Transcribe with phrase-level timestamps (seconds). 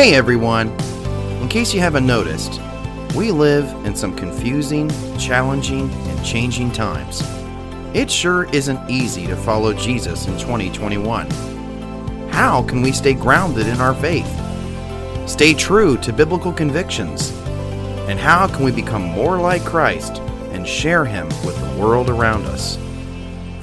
[0.00, 0.70] Hey everyone!
[1.42, 2.58] In case you haven't noticed,
[3.14, 4.88] we live in some confusing,
[5.18, 7.22] challenging, and changing times.
[7.92, 11.28] It sure isn't easy to follow Jesus in 2021.
[12.30, 14.26] How can we stay grounded in our faith?
[15.28, 17.30] Stay true to biblical convictions?
[18.08, 20.16] And how can we become more like Christ
[20.52, 22.78] and share Him with the world around us?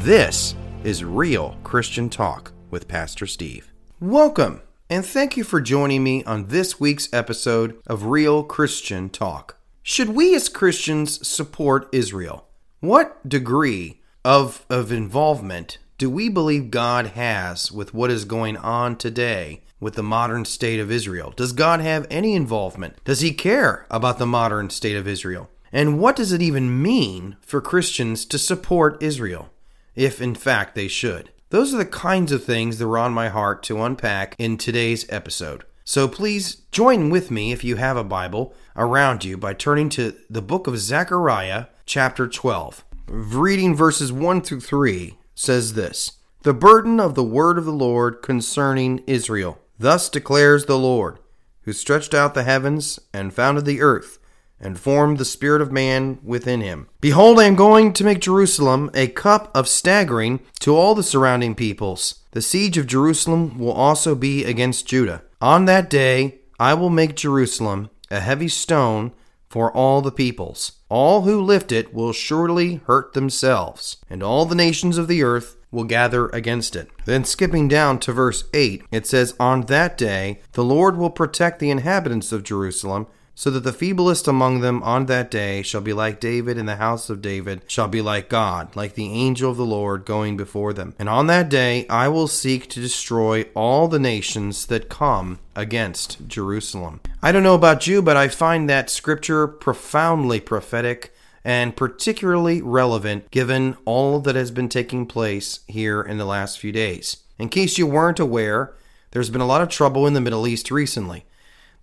[0.01, 3.73] This is Real Christian Talk with Pastor Steve.
[3.99, 4.61] Welcome!
[4.89, 9.57] And thank you for joining me on this week's episode of Real Christian Talk.
[9.83, 12.47] Should we as Christians support Israel?
[12.79, 18.95] What degree of, of involvement do we believe God has with what is going on
[18.95, 21.33] today with the modern state of Israel?
[21.35, 23.03] Does God have any involvement?
[23.03, 25.49] Does He care about the modern state of Israel?
[25.71, 29.49] And what does it even mean for Christians to support Israel,
[29.95, 31.31] if in fact they should?
[31.49, 35.05] Those are the kinds of things that were on my heart to unpack in today's
[35.07, 35.63] episode.
[35.85, 40.13] So please join with me if you have a Bible around you by turning to
[40.29, 42.83] the book of Zechariah, chapter 12.
[43.07, 48.21] Reading verses 1 through 3 says this The burden of the word of the Lord
[48.21, 49.57] concerning Israel.
[49.79, 51.19] Thus declares the Lord,
[51.61, 54.19] who stretched out the heavens and founded the earth
[54.59, 56.87] and formed the spirit of man within him.
[56.99, 61.55] Behold, I am going to make Jerusalem a cup of staggering to all the surrounding
[61.55, 62.23] peoples.
[62.31, 65.23] The siege of Jerusalem will also be against Judah.
[65.41, 69.11] On that day, I will make Jerusalem a heavy stone
[69.49, 70.73] for all the peoples.
[70.89, 75.57] All who lift it will surely hurt themselves, and all the nations of the earth
[75.71, 76.89] will gather against it.
[77.05, 81.59] Then, skipping down to verse 8, it says, On that day the Lord will protect
[81.59, 83.07] the inhabitants of Jerusalem
[83.39, 86.77] so that the feeblest among them on that day shall be like David, and the
[86.77, 90.73] house of David shall be like God, like the angel of the Lord going before
[90.73, 90.95] them.
[90.97, 96.27] And on that day I will seek to destroy all the nations that come against
[96.27, 96.99] Jerusalem.
[97.21, 101.13] I don't know about you, but I find that scripture profoundly prophetic
[101.45, 106.71] and particularly relevant given all that has been taking place here in the last few
[106.71, 107.17] days.
[107.37, 108.73] In case you weren't aware,
[109.11, 111.27] there's been a lot of trouble in the Middle East recently.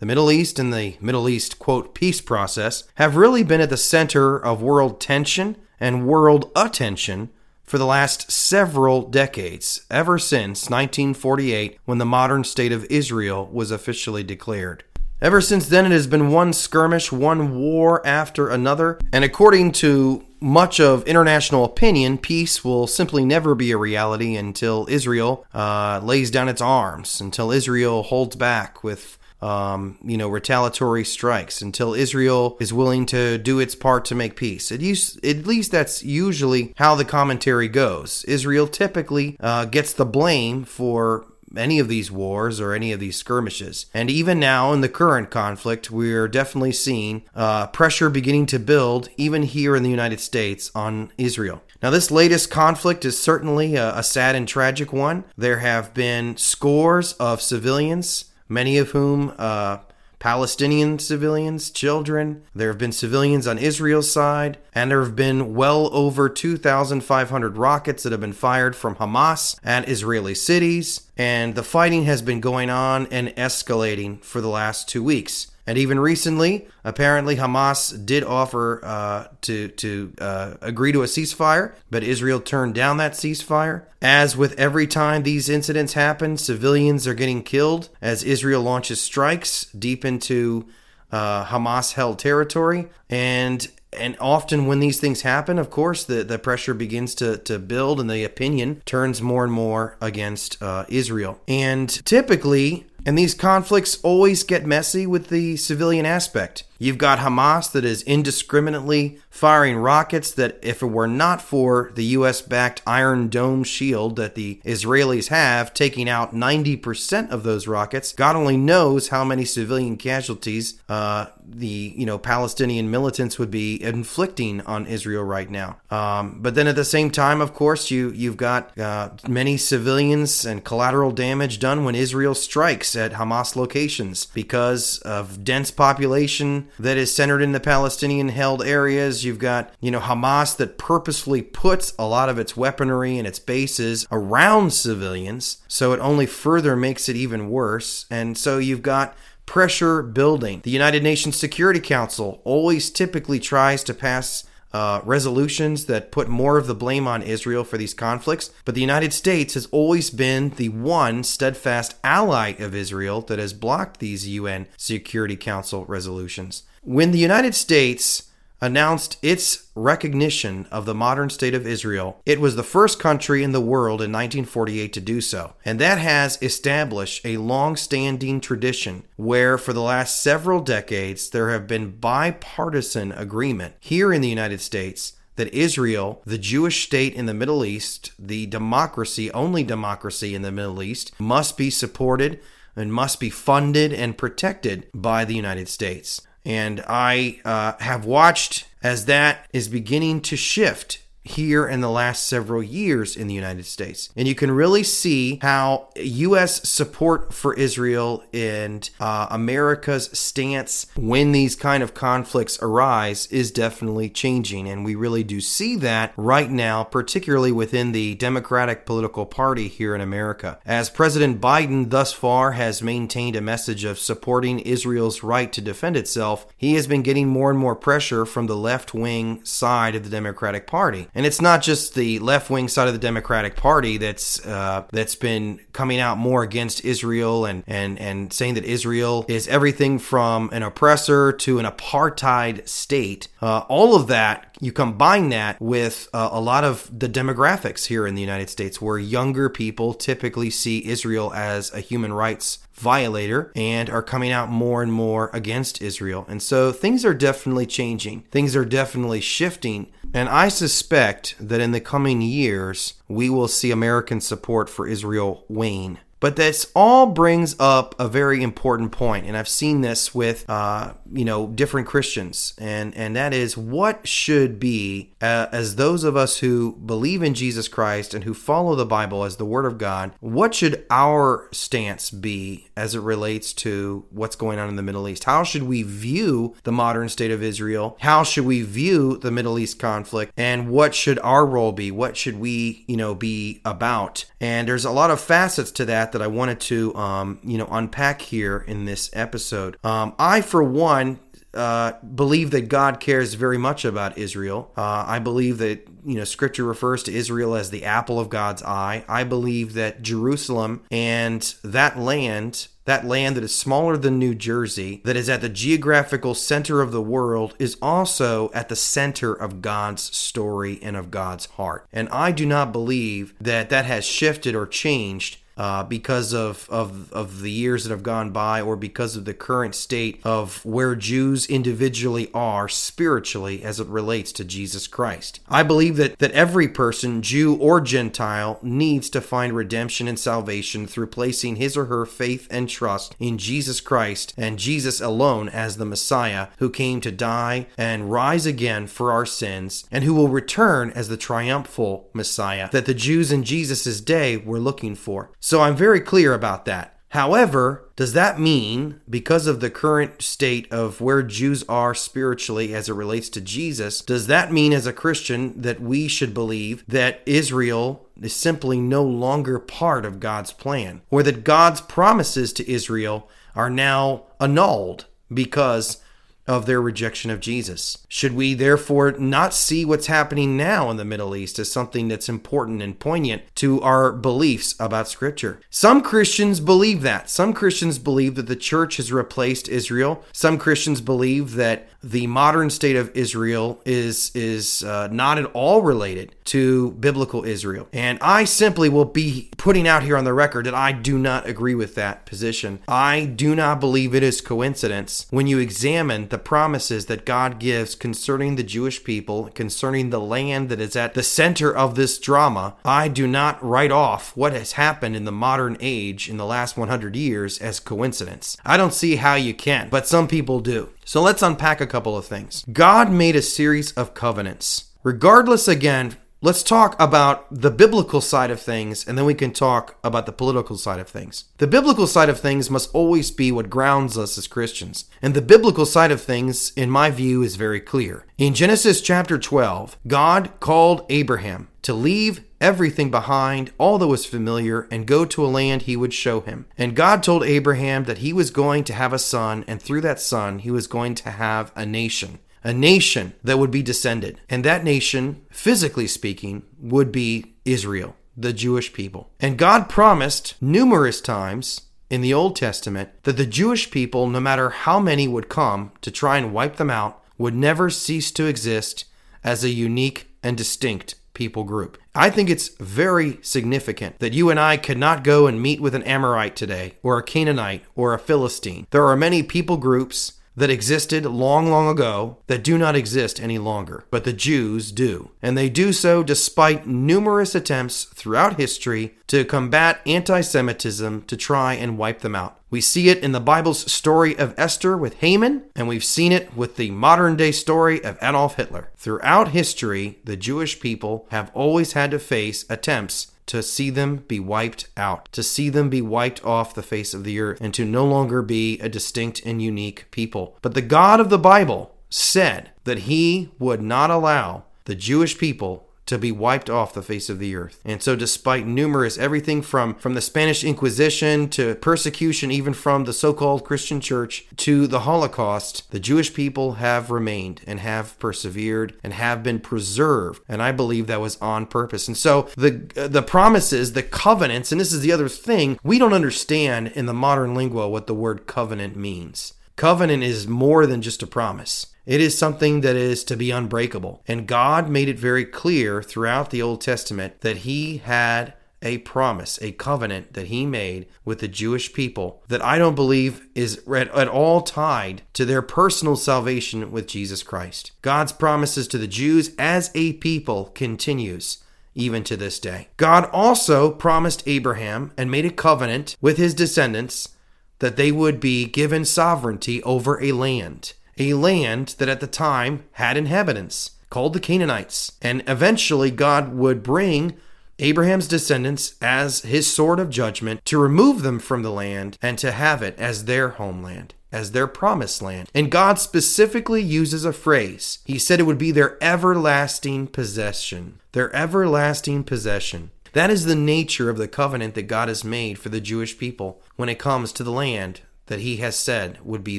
[0.00, 3.76] The Middle East and the Middle East, quote, peace process have really been at the
[3.76, 7.30] center of world tension and world attention
[7.62, 13.70] for the last several decades, ever since 1948 when the modern state of Israel was
[13.70, 14.82] officially declared.
[15.22, 20.24] Ever since then, it has been one skirmish, one war after another, and according to
[20.40, 26.30] much of international opinion, peace will simply never be a reality until Israel uh, lays
[26.30, 32.56] down its arms, until Israel holds back with um, you know, retaliatory strikes until Israel
[32.60, 34.72] is willing to do its part to make peace.
[34.72, 38.24] At least, at least that's usually how the commentary goes.
[38.24, 43.16] Israel typically uh, gets the blame for any of these wars or any of these
[43.16, 43.86] skirmishes.
[43.94, 49.08] And even now, in the current conflict, we're definitely seeing uh, pressure beginning to build,
[49.16, 51.62] even here in the United States, on Israel.
[51.82, 55.24] Now, this latest conflict is certainly a, a sad and tragic one.
[55.36, 59.78] There have been scores of civilians many of whom uh,
[60.24, 62.44] Palestinian civilians, children.
[62.54, 68.02] There have been civilians on Israel's side, and there have been well over 2,500 rockets
[68.02, 71.02] that have been fired from Hamas at Israeli cities.
[71.18, 75.48] And the fighting has been going on and escalating for the last two weeks.
[75.66, 81.74] And even recently, apparently Hamas did offer uh, to to uh, agree to a ceasefire,
[81.90, 83.84] but Israel turned down that ceasefire.
[84.02, 89.64] As with every time these incidents happen, civilians are getting killed as Israel launches strikes
[89.66, 90.66] deep into
[91.10, 93.66] uh, Hamas-held territory, and
[93.98, 98.00] and often when these things happen, of course, the, the pressure begins to, to build
[98.00, 101.40] and the opinion turns more and more against uh, Israel.
[101.46, 106.64] And typically, and these conflicts always get messy with the civilian aspect.
[106.78, 112.04] You've got Hamas that is indiscriminately firing rockets that, if it were not for the
[112.04, 118.12] US backed Iron Dome shield that the Israelis have, taking out 90% of those rockets,
[118.12, 123.82] God only knows how many civilian casualties uh, the you know Palestinian militants would be
[123.82, 125.78] inflicting on Israel right now.
[125.90, 130.44] Um, but then at the same time, of course, you you've got uh, many civilians
[130.44, 136.96] and collateral damage done when Israel strikes at Hamas locations because of dense population that
[136.96, 139.24] is centered in the Palestinian held areas.
[139.24, 143.38] You've got, you know, Hamas that purposefully puts a lot of its weaponry and its
[143.38, 145.58] bases around civilians.
[145.68, 148.06] So it only further makes it even worse.
[148.10, 149.16] And so you've got
[149.46, 150.60] pressure building.
[150.64, 154.44] The United Nations Security Council always typically tries to pass
[154.74, 158.80] uh, resolutions that put more of the blame on Israel for these conflicts, but the
[158.80, 164.26] United States has always been the one steadfast ally of Israel that has blocked these
[164.26, 166.64] UN Security Council resolutions.
[166.82, 168.30] When the United States
[168.64, 173.52] announced its recognition of the modern state of Israel, it was the first country in
[173.52, 175.52] the world in 1948 to do so.
[175.66, 181.50] And that has established a long standing tradition where, for the last several decades, there
[181.50, 187.26] have been bipartisan agreement here in the United States that Israel, the Jewish state in
[187.26, 192.40] the Middle East, the democracy, only democracy in the Middle East, must be supported
[192.74, 196.22] and must be funded and protected by the United States.
[196.44, 202.26] And I uh, have watched as that is beginning to shift here in the last
[202.26, 204.10] several years in the United States.
[204.14, 206.68] And you can really see how U.S.
[206.68, 214.10] support for Israel and uh, America's stance when these kind of conflicts arise is definitely
[214.10, 214.68] changing.
[214.68, 219.94] And we really do see that right now, particularly within the Democratic political party here
[219.94, 220.58] in America.
[220.66, 225.96] As President Biden thus far has maintained a message of supporting Israel's right to defend
[225.96, 230.04] itself, he has been getting more and more pressure from the left wing side of
[230.04, 231.08] the Democratic Party.
[231.14, 235.14] And it's not just the left wing side of the Democratic Party that's uh, that's
[235.14, 240.50] been coming out more against Israel and and and saying that Israel is everything from
[240.52, 243.28] an oppressor to an apartheid state.
[243.40, 248.06] Uh, all of that you combine that with uh, a lot of the demographics here
[248.06, 253.52] in the United States, where younger people typically see Israel as a human rights violator
[253.54, 256.24] and are coming out more and more against Israel.
[256.28, 259.92] And so things are definitely changing, things are definitely shifting.
[260.14, 265.44] And I suspect that in the coming years, we will see American support for Israel
[265.48, 265.98] wane.
[266.24, 270.94] But this all brings up a very important point, and I've seen this with, uh,
[271.12, 276.16] you know, different Christians, and and that is what should be uh, as those of
[276.16, 279.76] us who believe in Jesus Christ and who follow the Bible as the Word of
[279.76, 280.12] God.
[280.20, 285.06] What should our stance be as it relates to what's going on in the Middle
[285.06, 285.24] East?
[285.24, 287.98] How should we view the modern state of Israel?
[288.00, 290.32] How should we view the Middle East conflict?
[290.38, 291.90] And what should our role be?
[291.90, 294.24] What should we, you know, be about?
[294.40, 297.68] And there's a lot of facets to that that I wanted to, um, you know,
[297.70, 299.76] unpack here in this episode.
[299.84, 301.20] Um, I, for one,
[301.54, 304.72] uh, believe that God cares very much about Israel.
[304.76, 308.62] Uh, I believe that you know Scripture refers to Israel as the apple of God's
[308.62, 309.04] eye.
[309.08, 312.68] I believe that Jerusalem and that land.
[312.86, 316.92] That land that is smaller than New Jersey, that is at the geographical center of
[316.92, 321.86] the world, is also at the center of God's story and of God's heart.
[321.94, 327.12] And I do not believe that that has shifted or changed uh, because of, of,
[327.12, 330.94] of the years that have gone by or because of the current state of where
[330.94, 335.40] Jews individually are spiritually as it relates to Jesus Christ.
[335.48, 340.86] I believe that, that every person, Jew or Gentile, needs to find redemption and salvation
[340.86, 345.76] through placing his or her faith and trust in Jesus Christ and Jesus alone as
[345.76, 350.28] the Messiah who came to die and rise again for our sins and who will
[350.28, 355.30] return as the triumphal Messiah that the Jews in Jesus' day were looking for.
[355.44, 356.96] So I'm very clear about that.
[357.10, 362.88] However, does that mean, because of the current state of where Jews are spiritually as
[362.88, 367.20] it relates to Jesus, does that mean as a Christian that we should believe that
[367.26, 371.02] Israel is simply no longer part of God's plan?
[371.10, 375.98] Or that God's promises to Israel are now annulled because
[376.46, 377.98] of their rejection of Jesus.
[378.08, 382.28] Should we therefore not see what's happening now in the Middle East as something that's
[382.28, 385.60] important and poignant to our beliefs about Scripture?
[385.70, 387.30] Some Christians believe that.
[387.30, 390.22] Some Christians believe that the church has replaced Israel.
[390.32, 395.80] Some Christians believe that the modern state of Israel is is uh, not at all
[395.80, 397.88] related to biblical Israel.
[397.92, 401.46] And I simply will be putting out here on the record that I do not
[401.46, 402.80] agree with that position.
[402.86, 407.94] I do not believe it is coincidence when you examine the promises that God gives
[407.94, 412.74] concerning the Jewish people, concerning the land that is at the center of this drama.
[412.84, 416.76] I do not write off what has happened in the modern age in the last
[416.76, 418.56] 100 years as coincidence.
[418.64, 420.88] I don't see how you can, but some people do.
[421.04, 422.64] So let's unpack a couple of things.
[422.72, 424.86] God made a series of covenants.
[425.04, 429.96] Regardless, again, let's talk about the biblical side of things and then we can talk
[430.04, 431.46] about the political side of things.
[431.56, 435.06] The biblical side of things must always be what grounds us as Christians.
[435.22, 438.26] And the biblical side of things, in my view, is very clear.
[438.36, 444.86] In Genesis chapter 12, God called Abraham to leave everything behind, all that was familiar,
[444.90, 446.66] and go to a land he would show him.
[446.76, 450.20] And God told Abraham that he was going to have a son, and through that
[450.20, 454.40] son, he was going to have a nation a nation that would be descended.
[454.48, 459.30] And that nation, physically speaking, would be Israel, the Jewish people.
[459.38, 464.70] And God promised numerous times in the Old Testament that the Jewish people, no matter
[464.70, 469.04] how many would come to try and wipe them out, would never cease to exist
[469.42, 471.98] as a unique and distinct people group.
[472.14, 476.04] I think it's very significant that you and I cannot go and meet with an
[476.04, 478.86] Amorite today, or a Canaanite, or a Philistine.
[478.90, 483.58] There are many people groups that existed long, long ago that do not exist any
[483.58, 485.30] longer, but the Jews do.
[485.42, 491.74] And they do so despite numerous attempts throughout history to combat anti Semitism to try
[491.74, 492.60] and wipe them out.
[492.70, 496.56] We see it in the Bible's story of Esther with Haman, and we've seen it
[496.56, 498.90] with the modern day story of Adolf Hitler.
[498.96, 504.40] Throughout history, the Jewish people have always had to face attempts to see them be
[504.40, 507.84] wiped out, to see them be wiped off the face of the earth, and to
[507.84, 510.58] no longer be a distinct and unique people.
[510.62, 515.88] But the God of the Bible said that he would not allow the Jewish people
[516.06, 517.80] to be wiped off the face of the earth.
[517.84, 523.12] And so despite numerous everything from from the Spanish Inquisition to persecution even from the
[523.12, 529.12] so-called Christian church to the Holocaust, the Jewish people have remained and have persevered and
[529.12, 530.42] have been preserved.
[530.48, 532.08] And I believe that was on purpose.
[532.08, 532.70] And so the
[533.08, 537.14] the promises, the covenants, and this is the other thing, we don't understand in the
[537.14, 539.54] modern lingua what the word covenant means.
[539.76, 541.86] Covenant is more than just a promise.
[542.06, 544.22] It is something that is to be unbreakable.
[544.26, 549.58] And God made it very clear throughout the Old Testament that He had a promise,
[549.62, 554.28] a covenant that He made with the Jewish people that I don't believe is at
[554.28, 557.92] all tied to their personal salvation with Jesus Christ.
[558.02, 562.88] God's promises to the Jews as a people continues even to this day.
[562.96, 567.30] God also promised Abraham and made a covenant with his descendants
[567.78, 572.84] that they would be given sovereignty over a land a land that at the time
[572.92, 575.12] had inhabitants called the Canaanites.
[575.20, 577.36] And eventually, God would bring
[577.78, 582.52] Abraham's descendants as his sword of judgment to remove them from the land and to
[582.52, 585.50] have it as their homeland, as their promised land.
[585.52, 587.98] And God specifically uses a phrase.
[588.04, 591.00] He said it would be their everlasting possession.
[591.12, 592.90] Their everlasting possession.
[593.14, 596.60] That is the nature of the covenant that God has made for the Jewish people
[596.76, 599.58] when it comes to the land that he has said would be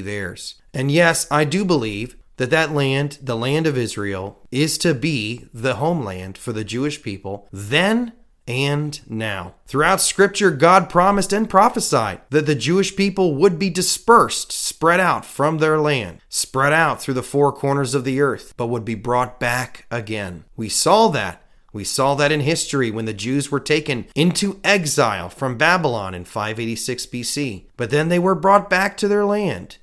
[0.00, 0.56] theirs.
[0.74, 5.48] And yes, I do believe that that land, the land of Israel, is to be
[5.52, 8.12] the homeland for the Jewish people then
[8.46, 9.54] and now.
[9.66, 15.24] Throughout Scripture, God promised and prophesied that the Jewish people would be dispersed, spread out
[15.24, 18.94] from their land, spread out through the four corners of the earth, but would be
[18.94, 20.44] brought back again.
[20.56, 21.42] We saw that
[21.76, 26.24] we saw that in history when the Jews were taken into exile from Babylon in
[26.24, 27.64] 586 BC.
[27.76, 29.76] But then they were brought back to their land.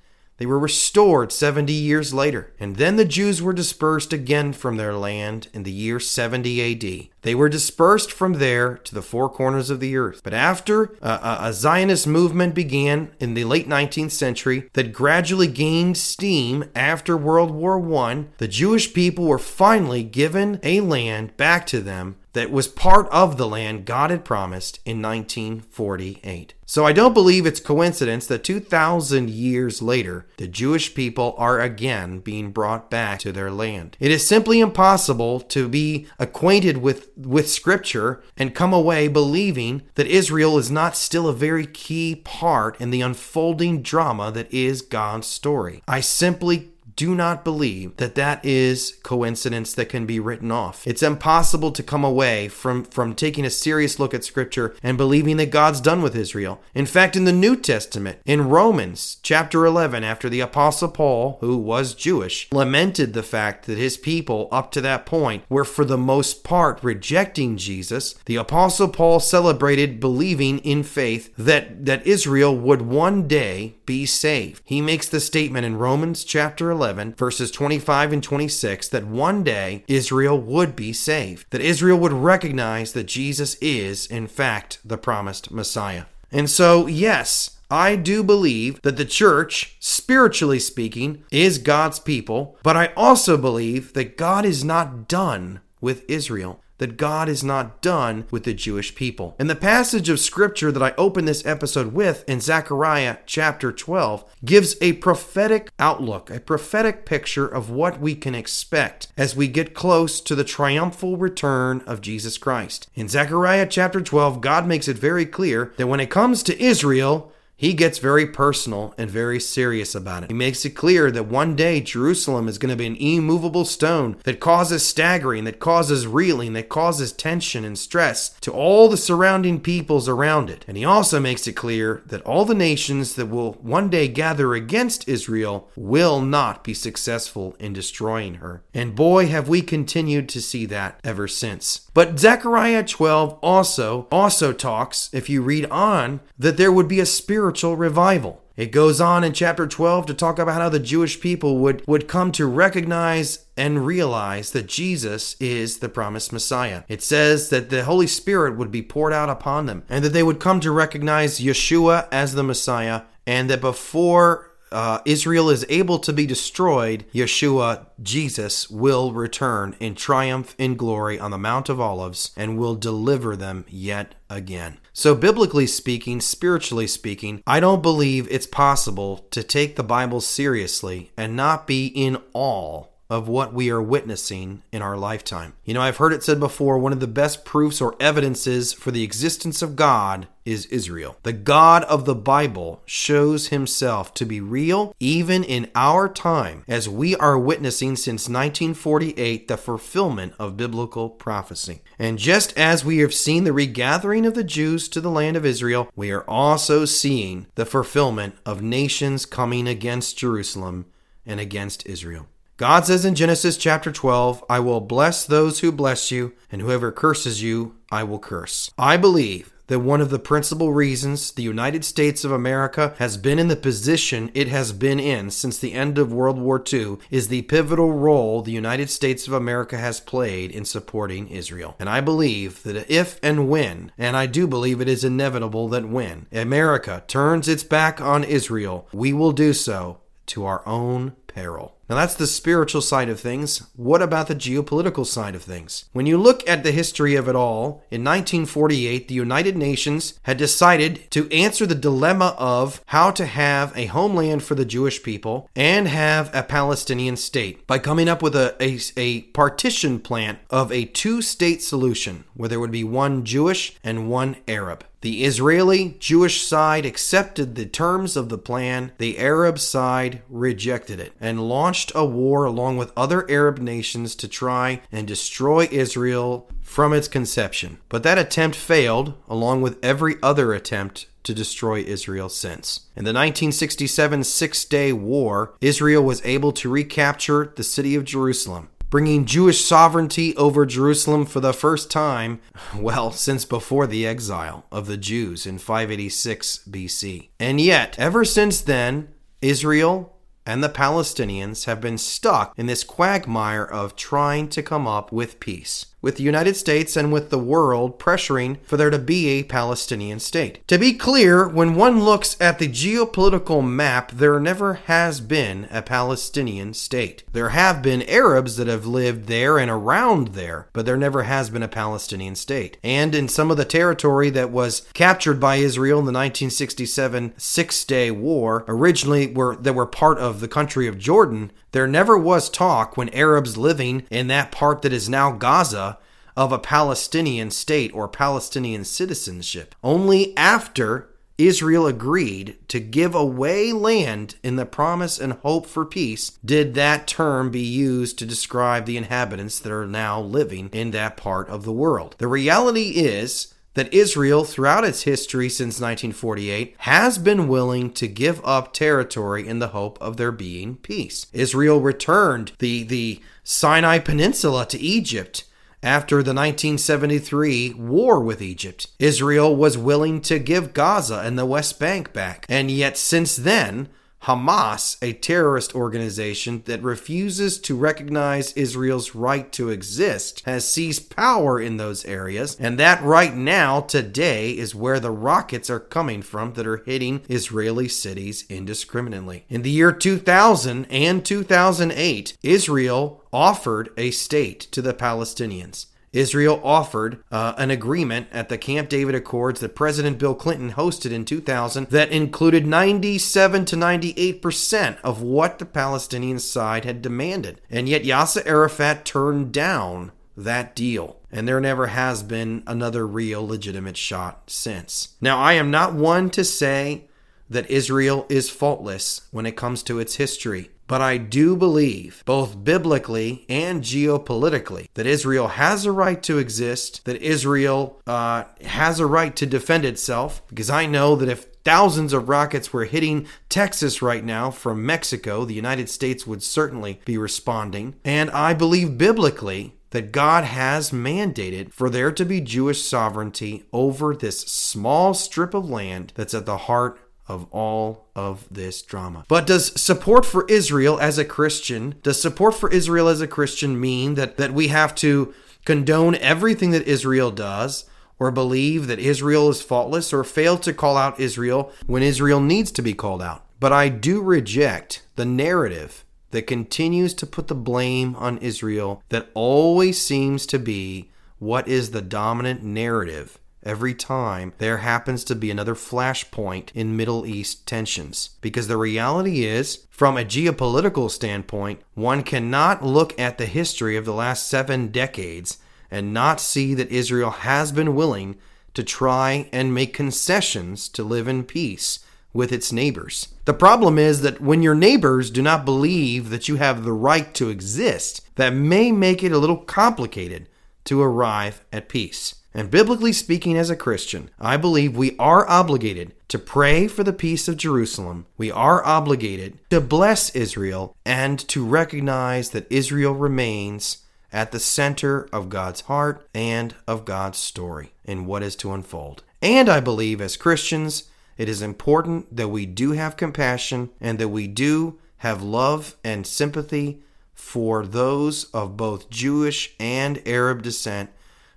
[0.43, 4.93] They were restored 70 years later, and then the Jews were dispersed again from their
[4.93, 7.07] land in the year 70 AD.
[7.21, 10.19] They were dispersed from there to the four corners of the earth.
[10.21, 15.95] But after a, a, Zionist movement began in the late 19th century that gradually gained
[15.95, 21.79] steam after World War I, the Jewish people were finally given a land back to
[21.79, 26.53] them that was part of the land God had promised in 1948.
[26.65, 32.19] So I don't believe it's coincidence that 2,000 years later, the Jewish people are again
[32.19, 33.95] being brought back to their land.
[33.99, 40.07] It is simply impossible to be acquainted with, with Scripture and come away believing that
[40.07, 45.27] Israel is not still a very key part in the unfolding drama that is God's
[45.27, 45.83] story.
[45.87, 50.85] I simply do not believe that that is coincidence that can be written off.
[50.85, 55.37] It's impossible to come away from, from taking a serious look at Scripture and believing
[55.37, 56.61] that God's done with Israel.
[56.75, 61.57] In fact, in the New Testament, in Romans chapter 11, after the Apostle Paul, who
[61.57, 65.97] was Jewish, lamented the fact that his people up to that point were for the
[65.97, 72.81] most part rejecting Jesus, the Apostle Paul celebrated believing in faith that, that Israel would
[72.81, 74.61] one day be saved.
[74.65, 79.41] He makes the statement in Romans chapter 11 11, verses 25 and 26, that one
[79.41, 84.97] day Israel would be saved, that Israel would recognize that Jesus is, in fact, the
[84.97, 86.03] promised Messiah.
[86.29, 92.75] And so, yes, I do believe that the church, spiritually speaking, is God's people, but
[92.75, 98.25] I also believe that God is not done with Israel that God is not done
[98.31, 99.35] with the Jewish people.
[99.39, 104.23] And the passage of scripture that I open this episode with in Zechariah chapter 12
[104.45, 109.73] gives a prophetic outlook, a prophetic picture of what we can expect as we get
[109.73, 112.89] close to the triumphal return of Jesus Christ.
[112.95, 117.32] In Zechariah chapter 12, God makes it very clear that when it comes to Israel,
[117.63, 120.29] he gets very personal and very serious about it.
[120.29, 124.17] He makes it clear that one day Jerusalem is going to be an immovable stone
[124.25, 129.61] that causes staggering, that causes reeling, that causes tension and stress to all the surrounding
[129.61, 130.65] peoples around it.
[130.67, 134.53] And he also makes it clear that all the nations that will one day gather
[134.53, 138.61] against Israel will not be successful in destroying her.
[138.73, 141.89] And boy, have we continued to see that ever since.
[141.93, 147.05] But Zechariah 12 also also talks, if you read on, that there would be a
[147.05, 148.41] spiritual revival.
[148.55, 152.07] It goes on in chapter 12 to talk about how the Jewish people would, would
[152.07, 156.83] come to recognize and realize that Jesus is the promised Messiah.
[156.87, 160.21] It says that the Holy Spirit would be poured out upon them and that they
[160.21, 165.99] would come to recognize Yeshua as the Messiah and that before uh, Israel is able
[165.99, 171.79] to be destroyed, Yeshua, Jesus, will return in triumph in glory on the Mount of
[171.79, 174.79] Olives and will deliver them yet again.
[174.91, 181.11] So, biblically speaking, spiritually speaking, I don't believe it's possible to take the Bible seriously
[181.17, 185.53] and not be in awe of what we are witnessing in our lifetime.
[185.65, 188.91] You know, I've heard it said before one of the best proofs or evidences for
[188.91, 191.17] the existence of God is Israel.
[191.23, 196.89] The God of the Bible shows himself to be real even in our time as
[196.89, 201.81] we are witnessing since 1948 the fulfillment of biblical prophecy.
[201.97, 205.45] And just as we have seen the regathering of the Jews to the land of
[205.45, 210.87] Israel, we are also seeing the fulfillment of nations coming against Jerusalem
[211.25, 212.27] and against Israel.
[212.57, 216.91] God says in Genesis chapter 12, I will bless those who bless you, and whoever
[216.91, 218.69] curses you, I will curse.
[218.77, 223.39] I believe that one of the principal reasons the United States of America has been
[223.39, 227.29] in the position it has been in since the end of World War II is
[227.29, 231.75] the pivotal role the United States of America has played in supporting Israel.
[231.79, 235.89] And I believe that if and when, and I do believe it is inevitable that
[235.89, 241.77] when, America turns its back on Israel, we will do so to our own peril.
[241.93, 243.67] Now, that's the spiritual side of things.
[243.75, 245.85] What about the geopolitical side of things?
[245.93, 250.37] When you look at the history of it all, in 1948, the United Nations had
[250.37, 255.47] decided to answer the dilemma of how to have a homeland for the Jewish people
[255.55, 260.71] and have a Palestinian state by coming up with a, a, a partition plan of
[260.71, 264.83] a two state solution where there would be one Jewish and one Arab.
[265.03, 271.11] The Israeli Jewish side accepted the terms of the plan, the Arab side rejected it
[271.19, 276.93] and launched a war along with other Arab nations to try and destroy Israel from
[276.93, 277.79] its conception.
[277.89, 282.81] But that attempt failed, along with every other attempt to destroy Israel since.
[282.95, 288.69] In the 1967 Six Day War, Israel was able to recapture the city of Jerusalem
[288.93, 292.39] bringing Jewish sovereignty over Jerusalem for the first time,
[292.77, 297.29] well, since before the exile of the Jews in 586 BC.
[297.39, 299.07] And yet, ever since then,
[299.41, 305.11] Israel and the Palestinians have been stuck in this quagmire of trying to come up
[305.11, 309.29] with peace with the United States and with the world pressuring for there to be
[309.29, 310.59] a Palestinian state.
[310.67, 315.81] To be clear, when one looks at the geopolitical map, there never has been a
[315.81, 317.23] Palestinian state.
[317.31, 321.49] There have been Arabs that have lived there and around there, but there never has
[321.49, 322.77] been a Palestinian state.
[322.83, 327.85] And in some of the territory that was captured by Israel in the 1967 Six
[327.85, 332.49] Day War, originally were that were part of the country of Jordan, there never was
[332.49, 335.92] talk when Arabs living in that part that is now Gaza
[336.35, 339.75] of a Palestinian state or Palestinian citizenship.
[339.83, 346.37] Only after Israel agreed to give away land in the promise and hope for peace
[346.45, 351.17] did that term be used to describe the inhabitants that are now living in that
[351.17, 352.15] part of the world.
[352.19, 358.39] The reality is that Israel, throughout its history since 1948, has been willing to give
[358.45, 361.25] up territory in the hope of there being peace.
[361.33, 365.45] Israel returned the, the Sinai Peninsula to Egypt
[365.83, 368.87] after the 1973 war with Egypt.
[368.99, 372.45] Israel was willing to give Gaza and the West Bank back.
[372.49, 373.89] And yet, since then,
[374.23, 381.59] Hamas, a terrorist organization that refuses to recognize Israel's right to exist, has seized power
[381.59, 386.53] in those areas, and that right now, today, is where the rockets are coming from
[386.53, 389.43] that are hitting Israeli cities indiscriminately.
[389.49, 395.87] In the year 2000 and 2008, Israel offered a state to the Palestinians.
[396.13, 401.11] Israel offered uh, an agreement at the Camp David Accords that President Bill Clinton hosted
[401.11, 407.59] in 2000 that included 97 to 98 percent of what the Palestinian side had demanded.
[407.69, 411.19] And yet Yasser Arafat turned down that deal.
[411.31, 415.15] And there never has been another real legitimate shot since.
[415.19, 417.05] Now, I am not one to say
[417.49, 420.69] that Israel is faultless when it comes to its history.
[420.87, 427.03] But I do believe, both biblically and geopolitically, that Israel has a right to exist,
[427.05, 432.13] that Israel uh, has a right to defend itself, because I know that if thousands
[432.13, 437.17] of rockets were hitting Texas right now from Mexico, the United States would certainly be
[437.17, 437.95] responding.
[438.03, 444.15] And I believe biblically that God has mandated for there to be Jewish sovereignty over
[444.15, 449.25] this small strip of land that's at the heart of all of this drama.
[449.27, 453.79] But does support for Israel as a Christian, does support for Israel as a Christian
[453.79, 455.33] mean that, that we have to
[455.65, 457.85] condone everything that Israel does?
[458.19, 462.71] Or believe that Israel is faultless, or fail to call out Israel when Israel needs
[462.71, 463.43] to be called out.
[463.59, 469.29] But I do reject the narrative that continues to put the blame on Israel, that
[469.33, 475.49] always seems to be what is the dominant narrative every time there happens to be
[475.49, 478.31] another flashpoint in Middle East tensions.
[478.41, 484.05] Because the reality is, from a geopolitical standpoint, one cannot look at the history of
[484.05, 485.57] the last seven decades
[485.89, 488.37] and not see that Israel has been willing
[488.73, 491.99] to try and make concessions to live in peace
[492.33, 493.27] with its neighbors.
[493.45, 497.31] The problem is that when your neighbors do not believe that you have the right
[497.35, 500.49] to exist, that may make it a little complicated
[500.85, 502.35] to arrive at peace.
[502.53, 507.13] And biblically speaking, as a Christian, I believe we are obligated to pray for the
[507.13, 508.27] peace of Jerusalem.
[508.37, 515.27] We are obligated to bless Israel and to recognize that Israel remains at the center
[515.31, 519.23] of God's heart and of God's story in what is to unfold.
[519.41, 524.29] And I believe as Christians, it is important that we do have compassion and that
[524.29, 527.01] we do have love and sympathy
[527.33, 531.09] for those of both Jewish and Arab descent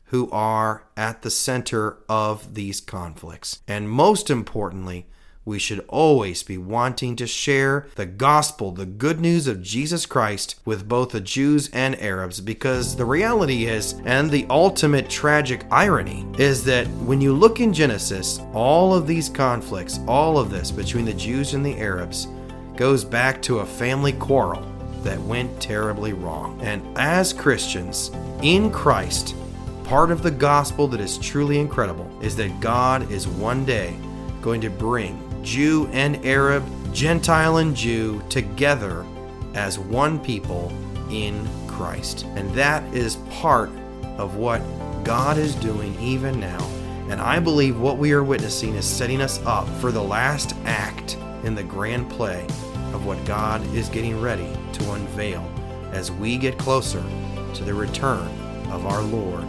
[0.06, 3.60] who are at the center of these conflicts.
[3.66, 5.06] And most importantly,
[5.46, 10.56] we should always be wanting to share the gospel, the good news of Jesus Christ
[10.64, 16.26] with both the Jews and Arabs because the reality is, and the ultimate tragic irony,
[16.36, 21.04] is that when you look in Genesis, all of these conflicts, all of this between
[21.04, 22.26] the Jews and the Arabs,
[22.74, 24.66] goes back to a family quarrel
[25.04, 26.60] that went terribly wrong.
[26.60, 28.10] And as Christians
[28.42, 29.36] in Christ,
[29.86, 33.96] part of the gospel that is truly incredible is that God is one day
[34.42, 39.06] going to bring Jew and Arab, Gentile and Jew together
[39.54, 40.72] as one people
[41.08, 42.24] in Christ.
[42.34, 43.70] And that is part
[44.18, 44.60] of what
[45.04, 46.64] God is doing even now.
[47.08, 51.16] And I believe what we are witnessing is setting us up for the last act
[51.44, 52.44] in the grand play
[52.92, 55.48] of what God is getting ready to unveil
[55.92, 57.04] as we get closer
[57.54, 58.26] to the return
[58.72, 59.46] of our Lord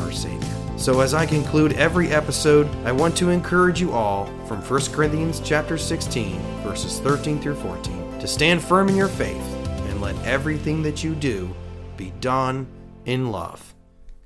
[0.00, 0.64] our Savior.
[0.76, 5.40] So as I conclude every episode, I want to encourage you all from 1 Corinthians
[5.40, 9.42] chapter 16, verses 13 through 14, to stand firm in your faith
[9.88, 11.54] and let everything that you do
[11.96, 12.66] be done
[13.06, 13.74] in love.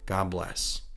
[0.06, 0.87] God bless.